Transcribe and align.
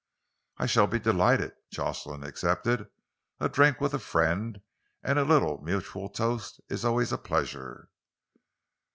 "I 0.57 0.65
shall 0.65 0.87
be 0.87 0.97
delighted," 0.97 1.51
Jocelyn 1.69 2.23
accepted. 2.23 2.89
"A 3.39 3.47
drink 3.47 3.79
with 3.79 3.93
a 3.93 3.99
friend, 3.99 4.59
and 5.03 5.19
a 5.19 5.23
little 5.23 5.61
mutual 5.61 6.09
toast, 6.09 6.59
is 6.69 6.83
always 6.83 7.11
a 7.11 7.19
pleasure." 7.19 7.87